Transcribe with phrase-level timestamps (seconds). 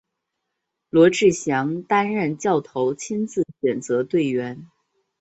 [0.89, 4.65] 罗志祥担任教头亲自选择队员。